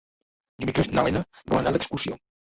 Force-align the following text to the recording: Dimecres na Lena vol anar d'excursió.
Dimecres 0.63 0.87
na 0.95 1.03
Lena 1.07 1.21
vol 1.53 1.59
anar 1.61 1.75
d'excursió. 1.75 2.17